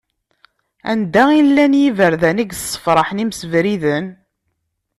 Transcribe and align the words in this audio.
Anida 0.89 1.23
i 1.39 1.41
llan 1.47 1.73
yiberdan 1.81 2.37
i 2.43 2.45
yessefraḥen 2.47 3.23
imsebriden. 3.23 4.05